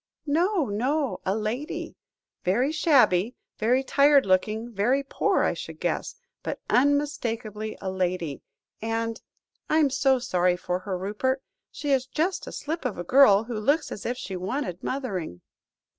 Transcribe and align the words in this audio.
"No, 0.25 0.65
no 0.65 1.19
a 1.27 1.35
lady. 1.35 1.95
Very 2.43 2.71
shabby, 2.71 3.35
very 3.59 3.83
tired 3.83 4.25
looking, 4.25 4.71
very 4.73 5.03
poor, 5.03 5.43
I 5.43 5.53
should 5.53 5.79
guess; 5.79 6.15
but 6.41 6.59
unmistakably 6.71 7.77
a 7.81 7.91
lady. 7.91 8.41
And 8.81 9.21
I'm 9.69 9.91
so 9.91 10.17
sorry 10.17 10.57
for 10.57 10.79
her, 10.79 10.97
Rupert; 10.97 11.43
she 11.69 11.91
is 11.91 12.07
just 12.07 12.47
a 12.47 12.51
slip 12.51 12.83
of 12.83 12.97
a 12.97 13.03
girl, 13.03 13.43
who 13.43 13.59
looks 13.59 13.91
as 13.91 14.03
if 14.03 14.17
she 14.17 14.35
wanted 14.35 14.81
mothering." 14.83 15.41